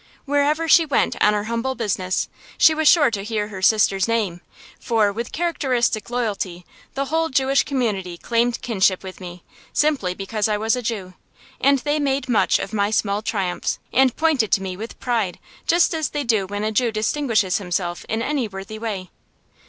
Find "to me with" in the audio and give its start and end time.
14.53-14.99